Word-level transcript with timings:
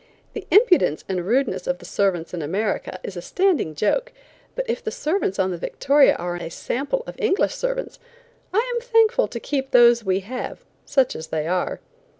The 0.33 0.47
impudence 0.49 1.03
and 1.07 1.27
rudeness 1.27 1.67
of 1.67 1.77
the 1.77 1.85
servants 1.85 2.33
in 2.33 2.41
America 2.41 2.99
is 3.03 3.15
a 3.15 3.21
standing 3.21 3.75
joke, 3.75 4.11
but 4.55 4.67
if 4.67 4.83
the 4.83 4.89
servants 4.89 5.37
on 5.37 5.51
the 5.51 5.59
Victoria 5.59 6.15
are 6.15 6.37
a 6.37 6.49
sample 6.49 7.03
of 7.05 7.19
English 7.19 7.53
servants, 7.53 7.99
I 8.51 8.67
am 8.75 8.81
thankful 8.81 9.27
to 9.27 9.39
keep 9.39 9.69
those 9.69 10.03
we 10.03 10.21
have, 10.21 10.65
such 10.87 11.15
as 11.15 11.27
they 11.27 11.45
are. 11.45 11.81